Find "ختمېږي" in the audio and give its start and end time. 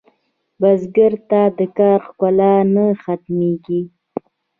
3.03-3.81